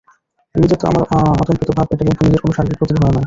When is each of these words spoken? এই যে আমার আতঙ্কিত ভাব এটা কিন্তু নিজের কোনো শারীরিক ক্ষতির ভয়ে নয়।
এই 0.55 0.67
যে 0.71 0.75
আমার 0.89 1.03
আতঙ্কিত 1.33 1.69
ভাব 1.77 1.87
এটা 1.93 2.03
কিন্তু 2.07 2.21
নিজের 2.25 2.41
কোনো 2.43 2.53
শারীরিক 2.57 2.77
ক্ষতির 2.79 2.97
ভয়ে 2.97 3.07
নয়। 3.07 3.19